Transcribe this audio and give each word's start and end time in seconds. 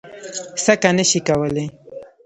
څکه 0.63 0.89
نه 0.97 1.03
شي 1.09 1.19
کولی. 1.27 1.65